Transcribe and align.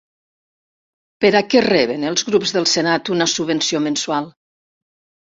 Per 1.25 1.29
a 1.39 1.41
què 1.53 1.59
reben 1.65 2.05
els 2.11 2.25
grups 2.29 2.53
del 2.55 2.65
senat 2.71 3.11
una 3.17 3.27
subvenció 3.33 3.83
mensual? 3.89 4.31